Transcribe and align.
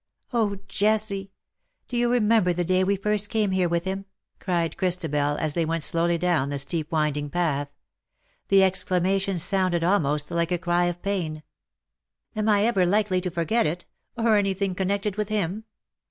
'^ 0.01 0.03
Oh! 0.33 0.57
Jessie, 0.67 1.31
do 1.87 1.95
you 1.95 2.11
remember 2.11 2.53
the 2.53 2.65
day 2.65 2.83
we 2.83 2.95
first 2.95 3.29
came 3.29 3.51
here 3.51 3.69
with 3.69 3.85
him?" 3.85 4.05
cried 4.39 4.75
Christabel, 4.75 5.37
as 5.37 5.53
they 5.53 5.63
went 5.63 5.83
slowly 5.83 6.17
down 6.17 6.49
the 6.49 6.57
steep 6.57 6.91
winding 6.91 7.29
path. 7.29 7.69
The 8.47 8.63
exclamation 8.63 9.37
sounded 9.37 9.83
almost 9.83 10.31
like 10.31 10.51
a 10.51 10.57
cry 10.57 10.85
of 10.85 11.03
pain. 11.03 11.35
'^ 11.35 11.41
Am 12.35 12.49
I 12.49 12.63
ever 12.65 12.83
likely 12.83 13.21
to 13.21 13.29
forget 13.29 13.67
it— 13.67 13.85
or 14.17 14.37
anything 14.37 14.73
connected 14.73 15.17
with 15.17 15.29
him 15.29 15.65